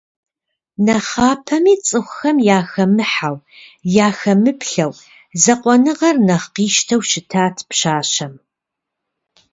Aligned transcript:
Нэхъапэми 0.85 1.75
цӏыхухэм 1.85 2.37
яхэмыхьэу, 2.57 3.37
яхэмыплъэу, 4.07 4.91
закъуэныгъэр 5.41 6.17
нэхъ 6.27 6.47
къищтэу 6.53 7.01
щытат 7.09 7.55
пщащэм. 7.69 8.33